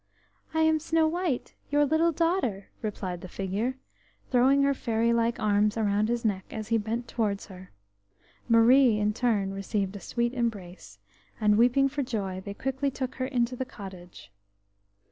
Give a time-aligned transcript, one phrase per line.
[0.51, 3.75] "I am Snow white, your little daughter," replied the figure,
[4.31, 7.69] throwing her fairy like arms around his neck as he bent towards her.
[8.49, 10.97] Marie, in turn received a sweet embrace,
[11.39, 14.31] and, weeping for joy, they quickly took her into the cottage.